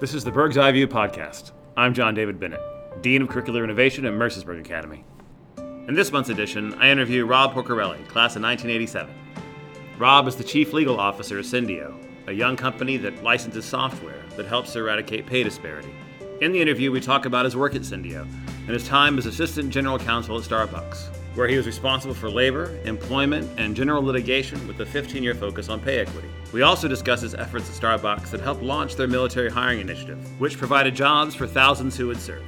[0.00, 1.50] This is the Berg's Eye View podcast.
[1.76, 2.60] I'm John David Bennett,
[3.02, 5.04] Dean of Curricular Innovation at Mercersburg Academy.
[5.88, 9.12] In this month's edition, I interview Rob Porcarelli, class of 1987.
[9.98, 11.96] Rob is the Chief Legal Officer of Syndio,
[12.28, 15.90] a young company that licenses software that helps eradicate pay disparity.
[16.40, 19.70] In the interview, we talk about his work at Syndio and his time as Assistant
[19.70, 21.08] General Counsel at Starbucks,
[21.38, 25.68] where he was responsible for labor, employment, and general litigation with a 15 year focus
[25.68, 26.26] on pay equity.
[26.52, 30.58] We also discuss his efforts at Starbucks that helped launch their military hiring initiative, which
[30.58, 32.44] provided jobs for thousands who had served.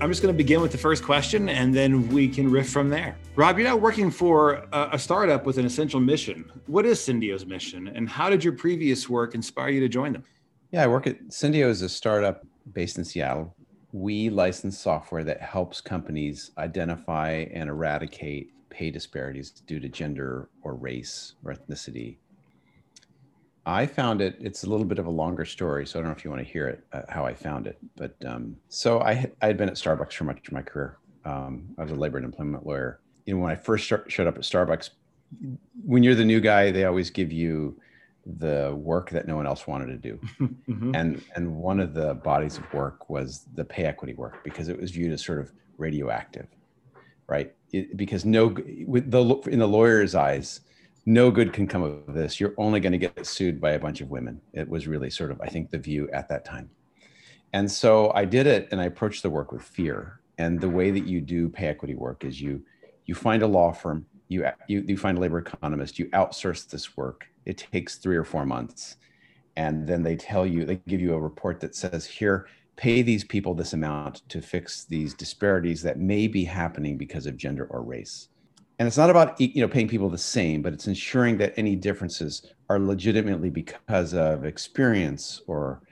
[0.00, 2.88] I'm just going to begin with the first question and then we can riff from
[2.88, 3.18] there.
[3.34, 6.48] Rob, you're now working for a, startup with an essential mission.
[6.66, 10.22] What is Syndio's mission and how did your previous work inspire you to join them?
[10.70, 13.56] Yeah, I work at Syndio as a startup based in Seattle.
[13.92, 20.74] We license software that helps companies identify and eradicate pay disparities due to gender or
[20.74, 22.16] race or ethnicity.
[23.66, 26.16] I found it, it's a little bit of a longer story, so I don't know
[26.16, 27.78] if you want to hear it, uh, how I found it.
[27.96, 30.98] But um, so I, I had been at Starbucks for much of my career.
[31.24, 33.00] Um, I was a labor and employment lawyer.
[33.26, 34.90] You know, when I first start, showed up at Starbucks,
[35.84, 37.78] when you're the new guy, they always give you
[38.36, 40.20] the work that no one else wanted to do.
[40.40, 40.94] mm-hmm.
[40.94, 44.78] And and one of the bodies of work was the pay equity work because it
[44.78, 46.46] was viewed as sort of radioactive,
[47.26, 47.54] right?
[47.72, 48.54] it, because no
[48.86, 50.60] with the in the lawyer's eyes
[51.06, 54.00] no good can come of this you're only going to get sued by a bunch
[54.00, 56.70] of women it was really sort of i think the view at that time
[57.52, 60.90] and so i did it and i approached the work with fear and the way
[60.90, 62.62] that you do pay equity work is you
[63.06, 66.96] you find a law firm you you, you find a labor economist you outsource this
[66.96, 68.96] work it takes three or four months.
[69.56, 72.46] And then they tell you they give you a report that says here
[72.76, 77.36] pay these people this amount to fix these disparities that may be happening because of
[77.36, 78.28] gender or race.
[78.78, 81.74] And it's not about you know paying people the same but it's ensuring that any
[81.74, 85.82] differences are legitimately because of experience or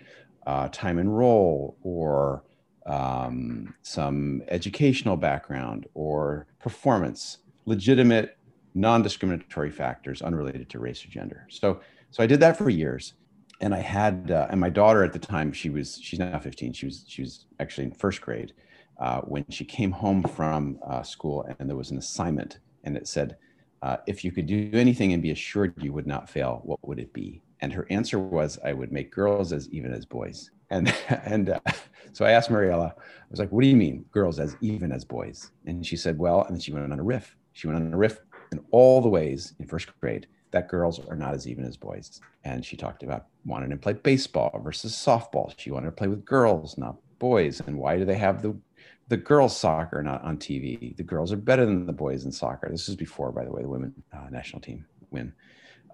[0.47, 2.45] uh, time and role or
[2.87, 8.36] um, some educational background or performance legitimate
[8.77, 11.47] non-discriminatory factors unrelated to race or gender.
[11.51, 13.15] So so i did that for years
[13.61, 16.73] and I had uh, and my daughter at the time she was she's now 15
[16.73, 18.53] she was she was actually in first grade
[19.01, 23.09] uh, when she came home from uh, school and there was an assignment and it
[23.09, 23.37] said
[23.83, 26.99] uh, if you could do anything and be assured you would not fail what would
[26.99, 27.43] it be?
[27.61, 30.51] And her answer was I would make girls as even as boys.
[30.71, 31.61] And and uh,
[32.13, 35.05] so I asked Mariella I was like what do you mean girls as even as
[35.05, 35.51] boys?
[35.67, 37.37] And she said well and then she went on a riff.
[37.53, 38.19] She went on a riff
[38.57, 42.21] in all the ways in first grade that girls are not as even as boys.
[42.45, 45.53] And she talked about wanting to play baseball versus softball.
[45.59, 47.61] She wanted to play with girls, not boys.
[47.67, 48.57] And why do they have the
[49.09, 50.97] the girls soccer not on TV?
[50.97, 52.69] The girls are better than the boys in soccer.
[52.71, 55.33] This was before, by the way, the women uh, national team win.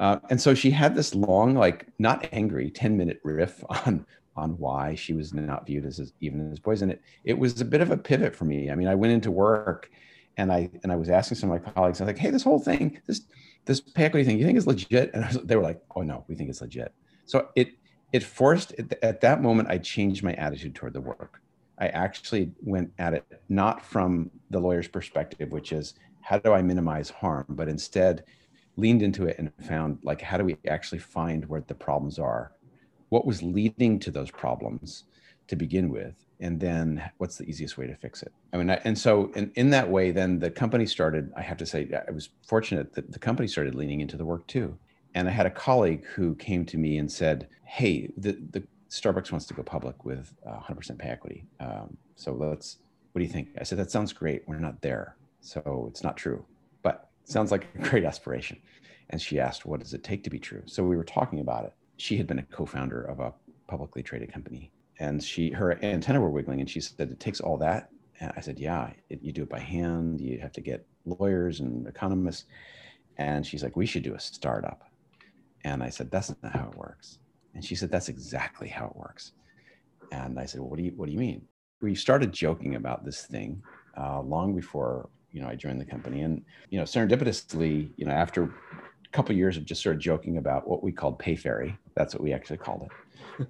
[0.00, 4.52] Uh, and so she had this long, like not angry, 10 minute riff on on
[4.52, 6.82] why she was not viewed as, as even as boys.
[6.82, 8.70] And it it was a bit of a pivot for me.
[8.70, 9.90] I mean, I went into work
[10.36, 12.42] and I and I was asking some of my colleagues, I was like, hey, this
[12.42, 13.22] whole thing, this
[13.64, 15.10] this pay equity thing, you think is legit?
[15.14, 16.92] And was, they were like, oh no, we think it's legit.
[17.26, 17.68] So it
[18.12, 21.40] it forced at that moment I changed my attitude toward the work.
[21.78, 26.62] I actually went at it not from the lawyer's perspective, which is how do I
[26.62, 28.24] minimize harm, but instead
[28.76, 32.52] leaned into it and found like how do we actually find where the problems are,
[33.08, 35.04] what was leading to those problems
[35.48, 38.32] to begin with, and then what's the easiest way to fix it?
[38.52, 41.66] I mean and so in, in that way then the company started i have to
[41.66, 44.76] say i was fortunate that the company started leaning into the work too.
[45.14, 49.30] And i had a colleague who came to me and said hey the, the starbucks
[49.32, 51.46] wants to go public with uh, 100% pay equity.
[51.60, 52.78] Um, so let's
[53.12, 53.48] what do you think?
[53.60, 54.42] I said that sounds great.
[54.46, 55.16] We're not there.
[55.40, 56.44] So it's not true
[56.82, 58.58] but sounds like a great aspiration.
[59.10, 60.62] And she asked what does it take to be true?
[60.66, 61.74] So we were talking about it.
[61.96, 63.32] She had been a co-founder of a
[63.68, 67.58] publicly traded company and she her antenna were wiggling and she said it takes all
[67.58, 67.90] that.
[68.20, 70.20] And i said yeah it, you do it by hand.
[70.20, 72.44] You have to get lawyers and economists.
[73.18, 74.80] And she's like we should do a startup.
[75.64, 77.18] And i said that's not how it works.
[77.54, 79.32] And she said that's exactly how it works.
[80.12, 81.42] And i said well, what do you what do you mean?
[81.80, 83.60] We started joking about this thing
[83.98, 86.22] uh, long before you know i joined the company.
[86.22, 88.54] And you know serendipitously you know after
[89.12, 92.14] couple of years of just sort of joking about what we called pay fairy that's
[92.14, 92.90] what we actually called it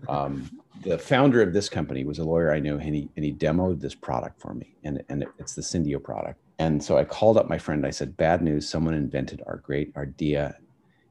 [0.09, 0.50] um,
[0.82, 3.81] the founder of this company was a lawyer I knew, and he and he demoed
[3.81, 6.41] this product for me, and and it's the Syndio product.
[6.59, 7.87] And so I called up my friend.
[7.87, 8.69] I said, "Bad news!
[8.69, 10.56] Someone invented our great Ardea,"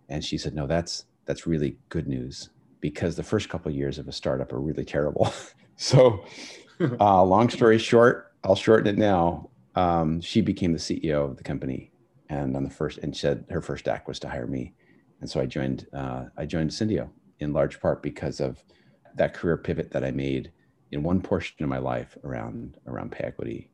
[0.09, 2.49] and she said, "No, that's that's really good news
[2.79, 5.33] because the first couple of years of a startup are really terrible."
[5.77, 6.23] so,
[6.99, 9.49] uh, long story short, I'll shorten it now.
[9.75, 11.90] Um, she became the CEO of the company,
[12.31, 14.73] and on the first, and said her first act was to hire me,
[15.19, 15.87] and so I joined.
[15.93, 18.63] Uh, I joined Syndio in large part because of
[19.15, 20.51] that career pivot that I made
[20.91, 23.69] in one portion of my life around around pay equity.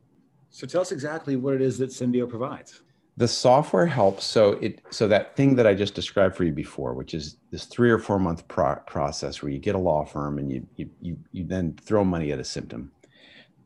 [0.50, 2.82] So tell us exactly what it is that Syndio provides.
[3.16, 4.24] The software helps.
[4.24, 7.64] So it so that thing that I just described for you before, which is this
[7.64, 10.90] three or four month pro- process where you get a law firm and you, you
[11.00, 12.90] you you then throw money at a symptom.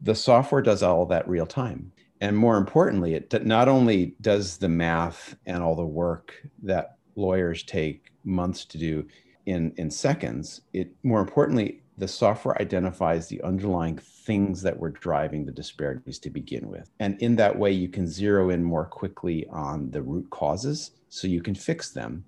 [0.02, 1.92] The software does all that real time,
[2.22, 6.32] and more importantly, it not only does the math and all the work
[6.62, 9.04] that lawyers take months to do
[9.46, 10.60] in in seconds.
[10.72, 16.30] It more importantly the software identifies the underlying things that were driving the disparities to
[16.30, 16.88] begin with.
[17.00, 21.26] And in that way, you can zero in more quickly on the root causes so
[21.26, 22.24] you can fix them.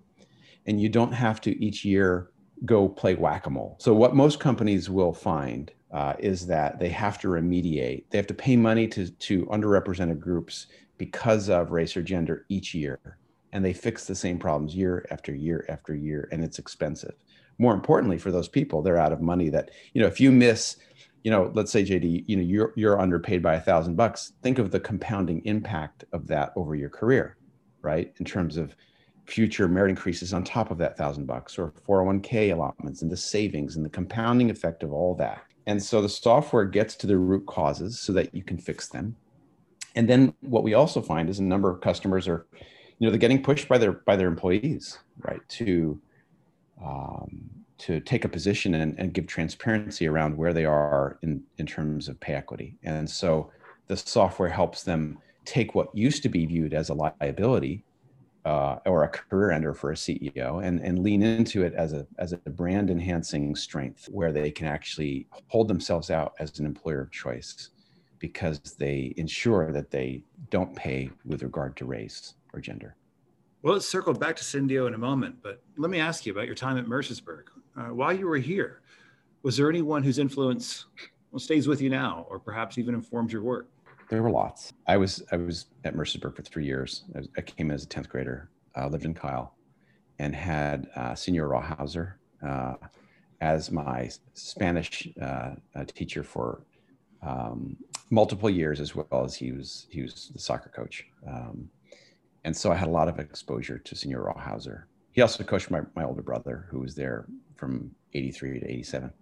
[0.67, 2.31] And you don't have to each year
[2.65, 3.77] go play whack a mole.
[3.79, 8.27] So, what most companies will find uh, is that they have to remediate, they have
[8.27, 10.67] to pay money to, to underrepresented groups
[10.99, 12.99] because of race or gender each year.
[13.53, 17.15] And they fix the same problems year after year after year, and it's expensive.
[17.59, 20.77] More importantly for those people they're out of money that you know if you miss
[21.23, 24.59] you know let's say jd you know you're you're underpaid by a thousand bucks think
[24.59, 27.37] of the compounding impact of that over your career
[27.85, 28.13] right?
[28.19, 28.75] In terms of
[29.27, 33.77] future merit increases on top of that thousand bucks or 401k allotments and the savings
[33.77, 37.47] and the compounding effect of all that and so the software gets to the root
[37.47, 39.17] causes so that you can fix them
[39.95, 42.47] and then what we also find is a number of customers are
[42.99, 46.01] you know they're getting pushed by their by their employees right to
[46.85, 51.67] um, to take a position and, and give transparency around where they are in, in
[51.67, 52.77] terms of pay equity.
[52.83, 53.51] And so
[53.89, 57.85] the software helps them take what used to be viewed as a liability
[58.45, 62.07] uh, or a career ender for a CEO and, and lean into it as a,
[62.19, 67.01] as a brand enhancing strength where they can actually hold themselves out as an employer
[67.01, 67.71] of choice
[68.19, 72.97] because they ensure that they don't pay with regard to race or gender.
[73.63, 76.47] Well, let's circle back to Syndio in a moment, but let me ask you about
[76.47, 77.45] your time at Mercersburg.
[77.77, 78.83] Uh, while you were here,
[79.43, 80.87] was there anyone whose influence
[81.31, 83.69] well, stays with you now, or perhaps even informs your work?
[84.09, 84.73] There were lots.
[84.87, 87.05] I was I was at Mercersburg for three years.
[87.15, 88.51] I, was, I came as a tenth grader.
[88.77, 89.55] I lived in Kyle,
[90.19, 92.15] and had uh, Senor Rawhauser
[92.47, 92.75] uh,
[93.41, 95.55] as my Spanish uh,
[95.87, 96.65] teacher for
[97.23, 97.77] um,
[98.11, 101.07] multiple years, as well as he was he was the soccer coach.
[101.27, 101.69] Um,
[102.45, 104.85] and so I had a lot of exposure to Senor Rawhauser.
[105.13, 109.13] He also coached my, my older brother, who was there from 83 to 87.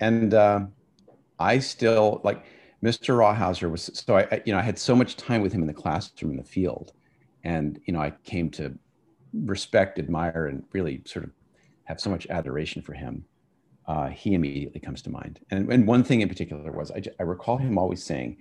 [0.00, 0.66] And uh,
[1.38, 2.44] I still like
[2.82, 3.16] Mr.
[3.16, 5.74] Rawhauser was, so I, you know, I had so much time with him in the
[5.74, 6.92] classroom, in the field.
[7.44, 8.76] And, you know, I came to
[9.32, 11.30] respect, admire, and really sort of
[11.84, 13.24] have so much adoration for him.
[13.86, 15.40] Uh, he immediately comes to mind.
[15.50, 18.36] And, and one thing in particular was I, I recall him always saying,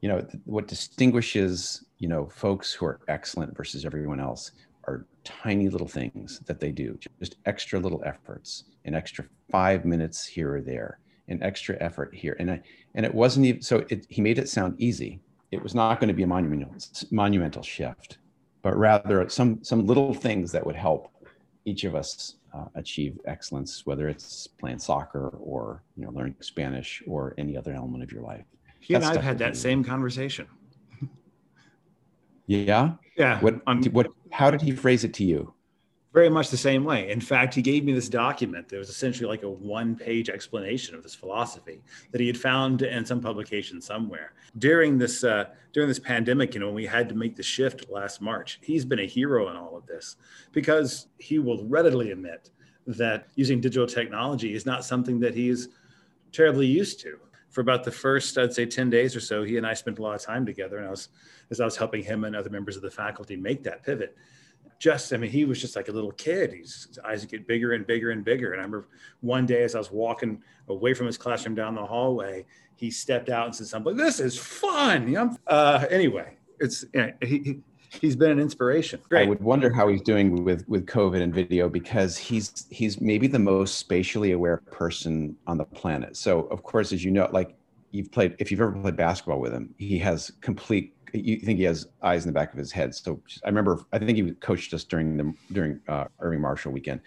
[0.00, 4.52] you know, what distinguishes you know, folks who are excellent versus everyone else
[4.86, 10.26] are tiny little things that they do, just extra little efforts, an extra five minutes
[10.26, 10.98] here or there,
[11.28, 12.36] an extra effort here.
[12.38, 12.60] And I,
[12.94, 15.20] and it wasn't even so it, he made it sound easy.
[15.50, 16.74] It was not going to be a monumental
[17.10, 18.18] monumental shift,
[18.62, 21.10] but rather some some little things that would help
[21.64, 27.02] each of us uh, achieve excellence, whether it's playing soccer or you know learning Spanish
[27.06, 28.44] or any other element of your life.
[28.80, 30.46] He and I've had that same conversation.
[32.46, 32.92] Yeah.
[33.16, 33.40] Yeah.
[33.40, 33.66] What?
[33.92, 34.08] what?
[34.30, 35.53] How did he phrase it to you?
[36.14, 37.10] Very much the same way.
[37.10, 41.02] In fact, he gave me this document that was essentially like a one-page explanation of
[41.02, 41.82] this philosophy
[42.12, 46.54] that he had found in some publication somewhere during this uh, during this pandemic.
[46.54, 49.48] You know, when we had to make the shift last March, he's been a hero
[49.50, 50.14] in all of this
[50.52, 52.50] because he will readily admit
[52.86, 55.68] that using digital technology is not something that he's
[56.30, 57.18] terribly used to
[57.54, 60.02] for about the first, I'd say 10 days or so, he and I spent a
[60.02, 60.78] lot of time together.
[60.78, 61.08] And I was,
[61.50, 64.16] as I was helping him and other members of the faculty make that pivot,
[64.84, 66.52] just, I mean, he was just like a little kid.
[66.52, 68.52] He's, his eyes get bigger and bigger and bigger.
[68.52, 68.88] And I remember
[69.22, 72.44] one day as I was walking away from his classroom down the hallway,
[72.76, 75.08] he stepped out and said something like, this is fun.
[75.08, 75.36] You know?
[75.46, 79.00] Uh, anyway, it's, you know, he, he's been an inspiration.
[79.08, 79.24] Great.
[79.24, 83.26] I would wonder how he's doing with with COVID and video because he's he's maybe
[83.26, 86.14] the most spatially aware person on the planet.
[86.14, 87.56] So of course, as you know, like
[87.90, 90.94] you've played, if you've ever played basketball with him, he has complete.
[91.14, 92.94] You think he has eyes in the back of his head.
[92.94, 97.00] So I remember, I think he coached us during the during uh, Irving Marshall weekend.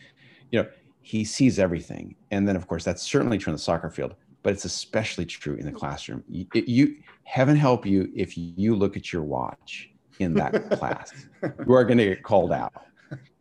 [0.51, 0.69] You know,
[1.01, 4.53] he sees everything, and then of course that's certainly true in the soccer field, but
[4.53, 6.23] it's especially true in the classroom.
[6.29, 11.27] You, you heaven help you if you look at your watch in that class
[11.65, 12.73] you are going to get called out.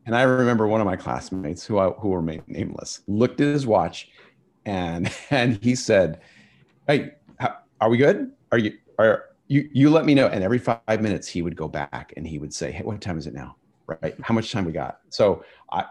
[0.04, 3.66] And I remember one of my classmates who I, who remained nameless looked at his
[3.66, 4.08] watch
[4.64, 6.20] and and he said,
[6.87, 8.32] "Hey, how, are we good?
[8.52, 11.68] Are you are you you let me know?" And every 5 minutes he would go
[11.68, 14.14] back and he would say, "Hey, what time is it now?" Right?
[14.22, 15.00] How much time we got?
[15.10, 15.84] So I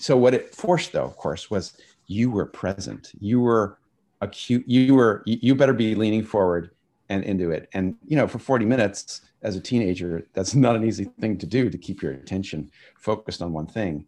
[0.00, 1.74] so what it forced though, of course, was
[2.06, 3.12] you were present.
[3.20, 3.78] You were
[4.20, 4.64] acute.
[4.66, 6.70] You were you better be leaning forward
[7.08, 7.68] and into it.
[7.72, 11.46] And you know, for 40 minutes as a teenager, that's not an easy thing to
[11.46, 14.06] do to keep your attention focused on one thing.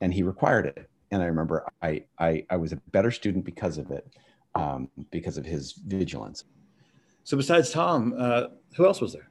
[0.00, 0.88] And he required it.
[1.10, 4.06] And I remember I I, I was a better student because of it,
[4.54, 6.44] um, because of his vigilance.
[7.28, 8.44] So besides Tom, uh,
[8.74, 9.28] who else was there?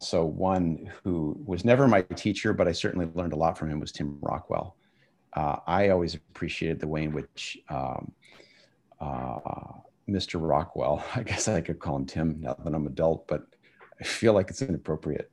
[0.00, 3.78] So one who was never my teacher, but I certainly learned a lot from him
[3.78, 4.74] was Tim Rockwell.
[5.32, 8.10] Uh, I always appreciated the way in which um,
[9.00, 9.38] uh,
[10.08, 10.40] Mr.
[10.40, 13.46] Rockwell, I guess I could call him Tim now that I'm adult, but
[14.00, 15.30] I feel like it's inappropriate.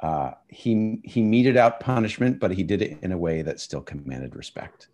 [0.00, 3.82] Uh, he he meted out punishment, but he did it in a way that still
[3.82, 4.88] commanded respect.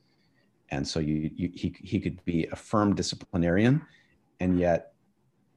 [0.71, 3.83] And so you, you he he could be a firm disciplinarian,
[4.41, 4.95] and yet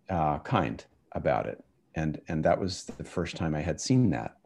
[0.08, 1.64] uh, kind about it.
[1.96, 4.38] And and that was the first time I had seen that,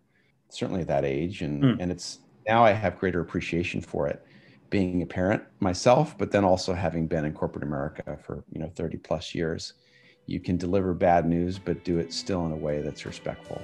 [0.49, 1.41] certainly at that age.
[1.41, 1.77] And mm.
[1.79, 4.25] and it's now I have greater appreciation for it
[4.69, 8.69] being a parent myself, but then also having been in corporate America for you know
[8.75, 9.73] 30 plus years,
[10.25, 13.61] you can deliver bad news, but do it still in a way that's respectful.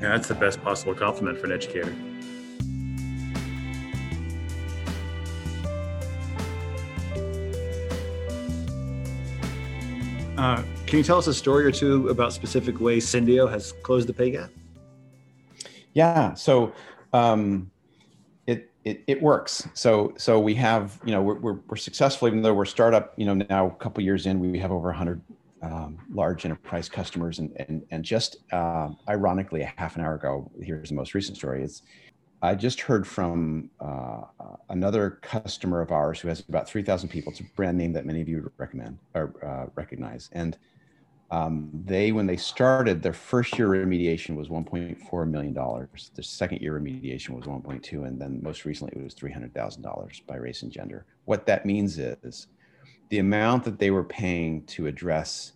[0.00, 1.94] Yeah, that's the best possible compliment for an educator.
[10.36, 14.08] Uh, can you tell us a story or two about specific ways Syndio has closed
[14.08, 14.50] the pay gap?
[15.94, 16.72] Yeah, so
[17.12, 17.70] um,
[18.86, 19.68] it, it works.
[19.74, 23.12] So so we have you know we're, we're, we're successful even though we're startup.
[23.16, 25.20] You know now a couple years in we have over 100
[25.62, 30.48] um, large enterprise customers and and and just uh, ironically a half an hour ago
[30.62, 31.82] here's the most recent story is
[32.46, 34.22] I just heard from uh,
[34.68, 37.32] another customer of ours who has about 3,000 people.
[37.32, 40.56] It's a brand name that many of you would recommend or uh, recognize and
[41.32, 45.54] um, they, when they started, their first year remediation was $1.4 million.
[46.14, 50.62] The second year remediation was 1.2, and then most recently it was $300,000 by race
[50.62, 51.04] and gender.
[51.24, 52.46] What that means is
[53.08, 55.54] the amount that they were paying to address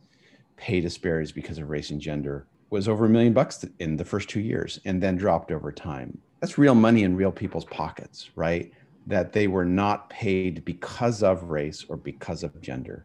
[0.57, 4.29] pay disparities because of race and gender was over a million bucks in the first
[4.29, 6.21] two years, and then dropped over time.
[6.41, 8.73] That's real money in real people's pockets, right?
[9.07, 13.05] That they were not paid because of race or because of gender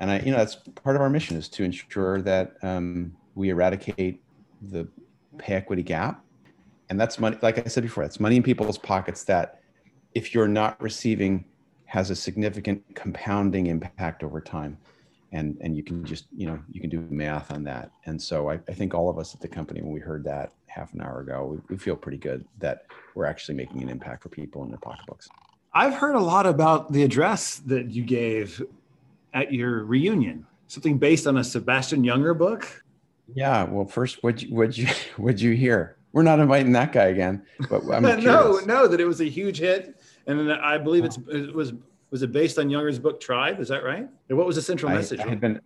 [0.00, 3.50] and I, you know, that's part of our mission is to ensure that um, we
[3.50, 4.22] eradicate
[4.62, 4.88] the
[5.36, 6.24] pay equity gap,
[6.88, 7.36] and that's money.
[7.42, 9.60] Like I said before, it's money in people's pockets that,
[10.14, 11.44] if you're not receiving,
[11.84, 14.78] has a significant compounding impact over time,
[15.32, 17.90] and and you can just you know you can do math on that.
[18.06, 20.54] And so I, I think all of us at the company, when we heard that
[20.70, 24.22] half an hour ago, we, we feel pretty good that we're actually making an impact
[24.22, 25.28] for people in their pocketbooks.
[25.72, 28.60] I've heard a lot about the address that you gave
[29.34, 30.46] at your reunion?
[30.66, 32.84] Something based on a Sebastian Junger book?
[33.34, 33.64] Yeah.
[33.64, 35.96] Well, first, what would you would you hear?
[36.12, 37.44] We're not inviting that guy again.
[37.68, 41.18] But I'm no, no, that it was a huge hit, and then I believe it's
[41.28, 41.72] it was
[42.10, 43.60] was it based on Junger's book Tribe?
[43.60, 44.08] Is that right?
[44.28, 45.20] And what was the central message?
[45.20, 45.60] I, had been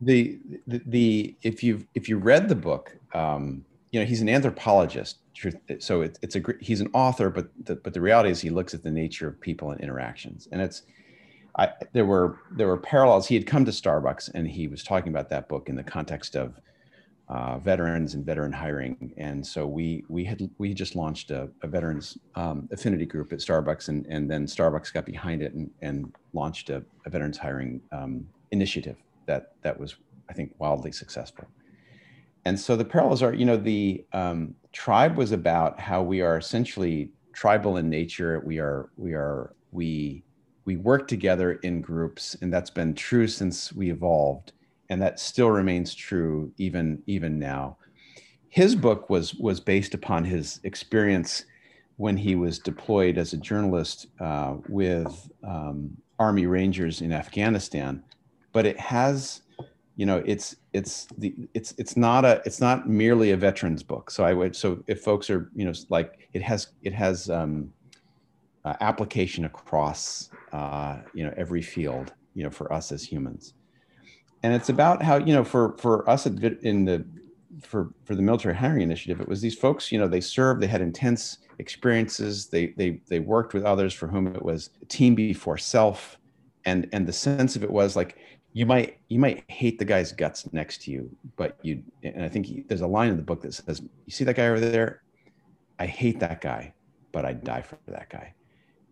[0.00, 3.64] the, the the if you if you read the book, um,
[3.96, 5.20] you know he's an anthropologist.
[5.78, 8.74] So it, it's a he's an author, but the, but the reality is he looks
[8.74, 10.82] at the nature of people and interactions, and it's
[11.58, 13.26] I, there were there were parallels.
[13.26, 16.36] He had come to Starbucks and he was talking about that book in the context
[16.36, 16.60] of
[17.30, 19.14] uh, veterans and veteran hiring.
[19.16, 23.38] And so we we had we just launched a, a veterans um, affinity group at
[23.38, 27.80] Starbucks, and and then Starbucks got behind it and, and launched a, a veterans hiring
[27.92, 29.96] um, initiative that that was
[30.28, 31.46] I think wildly successful.
[32.46, 36.38] And so the parallels are, you know, the um, tribe was about how we are
[36.38, 38.40] essentially tribal in nature.
[38.46, 40.22] We are we are we
[40.64, 44.52] we work together in groups and that's been true since we evolved
[44.90, 47.78] and that still remains true even even now
[48.48, 51.44] his book was was based upon his experience
[51.96, 58.02] when he was deployed as a journalist uh, with um, army rangers in afghanistan
[58.52, 59.42] but it has
[59.96, 64.10] you know it's it's the it's it's not a it's not merely a veterans book.
[64.10, 67.72] So i would so if folks are you know like it has it has um,
[68.64, 73.54] uh, application across uh, you know every field you know for us as humans.
[74.42, 77.04] And it's about how you know for for us in the
[77.62, 80.66] for for the military hiring initiative it was these folks you know they served they
[80.66, 85.58] had intense experiences they they they worked with others for whom it was team before
[85.58, 86.18] self.
[86.64, 88.18] And and the sense of it was like
[88.56, 92.28] you might you might hate the guy's guts next to you but you and i
[92.28, 94.58] think he, there's a line in the book that says you see that guy over
[94.58, 95.02] there?
[95.78, 96.72] I hate that guy
[97.12, 98.32] but i'd die for that guy.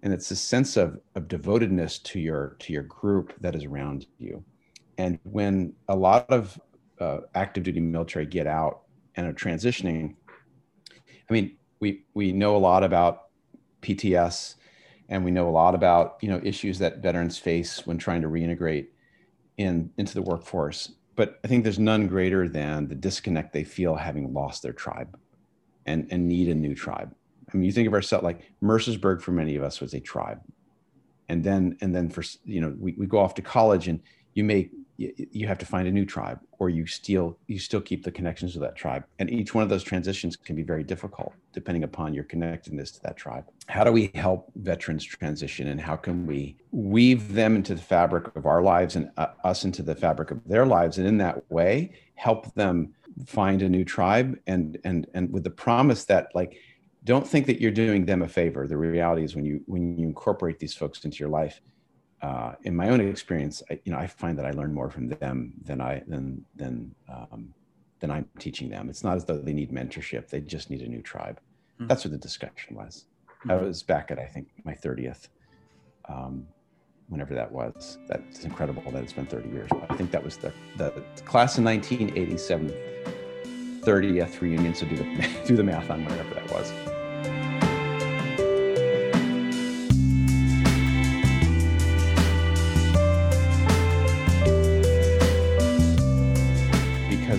[0.02, 4.06] And it's a sense of, of devotedness to your to your group that is around
[4.18, 4.44] you.
[4.98, 6.60] And when a lot of
[7.00, 8.82] uh, active duty military get out
[9.16, 10.14] and are transitioning
[11.30, 13.28] i mean we we know a lot about
[13.80, 14.56] pts
[15.08, 18.28] and we know a lot about you know issues that veterans face when trying to
[18.28, 18.88] reintegrate
[19.56, 20.92] in into the workforce.
[21.16, 25.16] But I think there's none greater than the disconnect they feel having lost their tribe
[25.86, 27.14] and, and need a new tribe.
[27.52, 30.40] I mean, you think of ourselves like Mercersburg for many of us was a tribe.
[31.28, 34.00] And then, and then for, you know, we, we go off to college and
[34.34, 38.04] you make you have to find a new tribe or you still you still keep
[38.04, 39.04] the connections to that tribe.
[39.18, 43.02] And each one of those transitions can be very difficult depending upon your connectedness to
[43.02, 43.44] that tribe.
[43.66, 48.34] How do we help veterans transition and how can we weave them into the fabric
[48.36, 50.98] of our lives and uh, us into the fabric of their lives?
[50.98, 52.94] And in that way help them
[53.26, 56.56] find a new tribe and and and with the promise that like
[57.04, 58.66] don't think that you're doing them a favor.
[58.66, 61.60] The reality is when you when you incorporate these folks into your life
[62.24, 65.08] uh, in my own experience, I, you know, I find that I learn more from
[65.08, 67.52] them than I than than um,
[68.00, 68.88] than I'm teaching them.
[68.88, 71.38] It's not as though they need mentorship; they just need a new tribe.
[71.74, 71.88] Mm-hmm.
[71.88, 73.04] That's what the discussion was.
[73.28, 73.50] Mm-hmm.
[73.50, 75.28] I was back at I think my thirtieth,
[76.08, 76.46] um,
[77.08, 77.98] whenever that was.
[78.08, 79.68] That's incredible that it's been thirty years.
[79.68, 80.92] But I think that was the the
[81.26, 82.72] class in 1987
[83.82, 84.74] 30th reunion.
[84.74, 86.72] So do the do the math on whatever that was.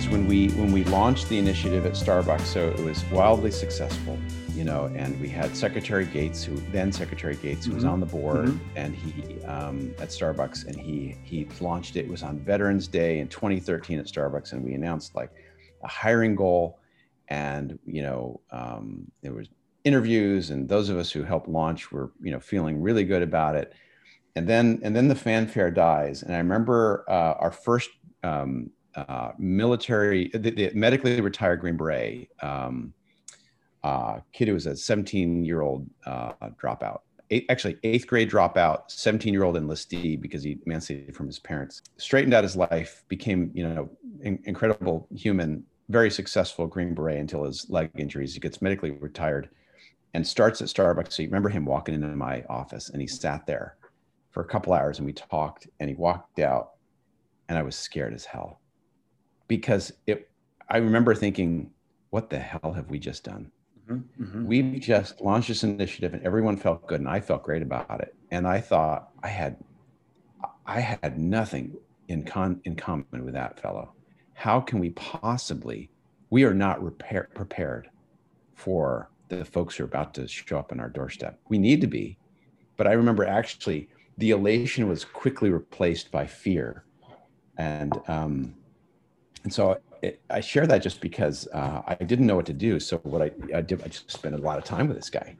[0.08, 4.18] When we when we launched the initiative at Starbucks, so it was wildly successful,
[4.54, 7.76] you know, and we had Secretary Gates, who then Secretary Gates, who mm-hmm.
[7.76, 8.76] was on the board, mm-hmm.
[8.76, 12.06] and he um, at Starbucks, and he he launched it.
[12.06, 15.30] It was on Veterans Day in 2013 at Starbucks, and we announced like
[15.82, 16.78] a hiring goal,
[17.28, 19.48] and you know, um, there was
[19.84, 23.56] interviews, and those of us who helped launch were you know feeling really good about
[23.56, 23.72] it.
[24.34, 27.90] And then and then the fanfare dies, and I remember uh, our first
[28.22, 32.92] um, uh, military, the, the, medically retired Green Beret um,
[33.84, 37.00] uh, kid who was a 17 year old uh, dropout.
[37.30, 41.82] Eight, actually, eighth grade dropout, 17 year old enlistee because he emancipated from his parents.
[41.96, 43.90] Straightened out his life, became you know
[44.22, 48.34] in, incredible human, very successful Green Beret until his leg injuries.
[48.34, 49.50] He gets medically retired
[50.14, 51.12] and starts at Starbucks.
[51.12, 53.76] So you remember him walking into my office and he sat there
[54.30, 56.72] for a couple hours and we talked and he walked out
[57.48, 58.60] and I was scared as hell
[59.48, 60.30] because it
[60.68, 61.70] i remember thinking
[62.10, 63.50] what the hell have we just done?
[63.90, 64.46] Mm-hmm, mm-hmm.
[64.46, 68.14] we just launched this initiative and everyone felt good and i felt great about it.
[68.30, 69.56] And i thought i had
[70.66, 71.76] i had nothing
[72.08, 73.92] in con in common with that fellow.
[74.34, 75.90] How can we possibly
[76.30, 77.88] we are not repair, prepared
[78.54, 81.38] for the folks who are about to show up on our doorstep.
[81.48, 82.18] We need to be
[82.76, 86.84] but i remember actually the elation was quickly replaced by fear.
[87.58, 88.54] And um,
[89.46, 92.80] and so it, I share that just because uh, I didn't know what to do.
[92.80, 95.36] So what I, I did, I just spent a lot of time with this guy,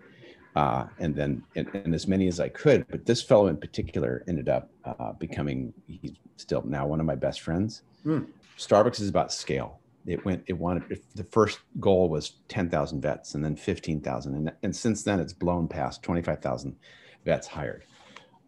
[0.54, 2.86] uh, and then and, and, as many as I could.
[2.88, 7.16] But this fellow in particular ended up uh, becoming he's still now one of my
[7.16, 7.82] best friends.
[8.04, 8.28] Mm.
[8.56, 9.80] Starbucks is about scale.
[10.06, 10.44] It went.
[10.46, 11.02] It wanted.
[11.16, 15.18] The first goal was ten thousand vets, and then fifteen thousand, and and since then
[15.18, 16.76] it's blown past twenty five thousand
[17.24, 17.82] vets hired.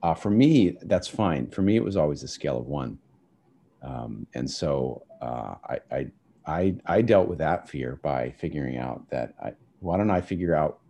[0.04, 1.48] Uh, for me, that's fine.
[1.48, 3.00] For me, it was always a scale of one.
[3.82, 6.06] Um, and so uh, I, I,
[6.46, 10.54] I, I, dealt with that fear by figuring out that I, why don't I figure
[10.54, 10.80] out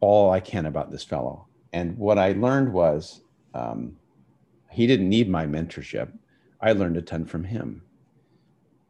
[0.00, 1.46] all I can about this fellow?
[1.72, 3.22] And what I learned was
[3.54, 3.96] um,
[4.70, 6.12] he didn't need my mentorship.
[6.60, 7.82] I learned a ton from him.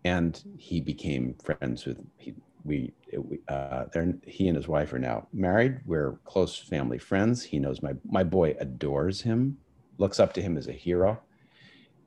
[0.04, 2.92] And he became friends with, he, we,
[3.48, 3.84] uh,
[4.26, 5.80] he and his wife are now married.
[5.86, 7.42] We're close family friends.
[7.42, 9.58] He knows my, my boy adores him,
[9.98, 11.20] looks up to him as a hero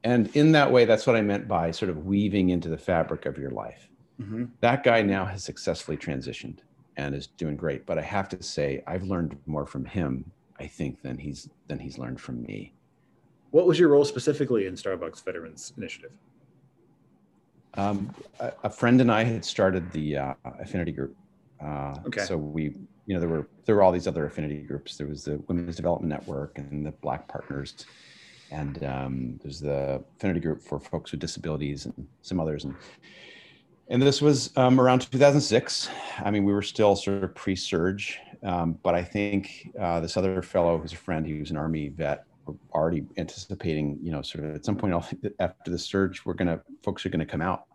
[0.04, 3.26] and in that way, that's what I meant by sort of weaving into the fabric
[3.26, 3.88] of your life.
[4.22, 4.46] Mm-hmm.
[4.60, 6.60] That guy now has successfully transitioned
[6.98, 7.86] and is doing great.
[7.86, 11.80] But I have to say, I've learned more from him, I think, than he's than
[11.80, 12.74] he's learned from me.
[13.52, 16.12] What was your role specifically in Starbucks Veterans Initiative?
[17.76, 21.16] Um, a, a, friend and I had started the uh, affinity group.
[21.60, 22.22] Uh, okay.
[22.22, 22.66] So we,
[23.08, 24.98] you know, there were there were all these other affinity groups.
[24.98, 27.86] There was the Women's Development Network and the Black Partners
[28.54, 32.63] and um, there's the affinity group for folks with disabilities and some others.
[32.66, 32.76] And
[33.89, 35.89] and this was um, around 2006
[36.20, 40.42] i mean we were still sort of pre-surge um, but i think uh, this other
[40.42, 44.46] fellow who's a friend he was an army vet were already anticipating you know sort
[44.46, 44.94] of at some point
[45.39, 47.66] after the surge we're gonna folks are gonna come out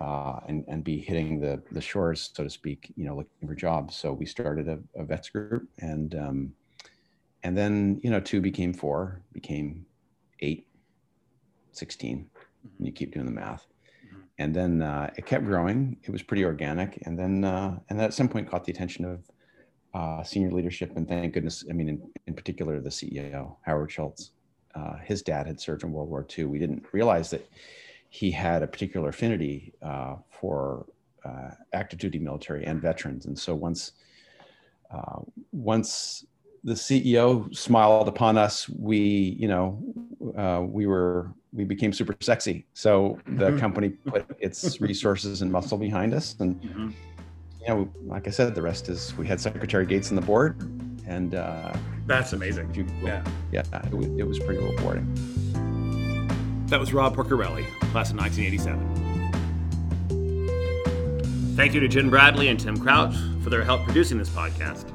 [0.00, 3.54] uh, and and be hitting the the shores so to speak you know looking for
[3.54, 3.94] jobs.
[3.96, 6.52] So we started a, a vets group and um,
[7.42, 9.86] and then you know two became four became
[10.44, 10.66] eight,
[11.72, 12.68] 16, mm-hmm.
[12.78, 13.66] and you keep doing the math.
[14.06, 14.20] Mm-hmm.
[14.38, 15.96] And then uh, it kept growing.
[16.02, 17.02] It was pretty organic.
[17.06, 19.30] And then, uh, and at some point caught the attention of
[19.94, 20.96] uh, senior leadership.
[20.96, 24.30] And thank goodness, I mean, in, in particular, the CEO, Howard Schultz.
[24.74, 26.46] Uh, his dad had served in World War II.
[26.46, 27.48] We didn't realize that
[28.08, 30.86] he had a particular affinity uh, for
[31.24, 33.26] uh, active duty military and veterans.
[33.26, 33.92] And so once
[34.90, 35.20] uh,
[35.52, 36.24] once
[36.64, 38.98] the CEO smiled upon us, we
[39.38, 39.80] you know
[40.36, 42.66] uh, we were we became super sexy.
[42.72, 43.58] So the mm-hmm.
[43.58, 46.90] company put its resources and muscle behind us, and mm-hmm.
[47.60, 50.60] you know, like I said, the rest is we had Secretary Gates on the board,
[51.06, 52.74] and uh, that's amazing.
[52.74, 53.22] You, yeah,
[53.52, 55.06] yeah, it was, it was pretty rewarding.
[56.68, 59.02] That was Rob Porcarelli, class of 1987.
[61.56, 64.93] Thank you to Jen Bradley and Tim Crouch for their help producing this podcast.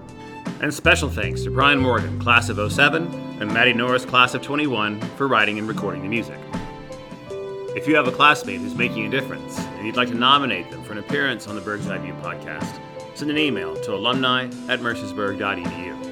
[0.61, 3.07] And special thanks to Brian Morgan, class of 07,
[3.39, 6.37] and Maddie Norris, class of 21, for writing and recording the music.
[7.77, 10.83] If you have a classmate who's making a difference and you'd like to nominate them
[10.83, 12.81] for an appearance on the Bird's Eye View podcast,
[13.15, 16.08] send an email to alumni at mercersburg.edu.